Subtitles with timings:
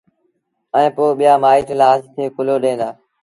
[0.75, 2.89] ائيٚݩ پو ٻيآ مآئيٚٽ لآش کي ڪُلهو ڏيݩ دآ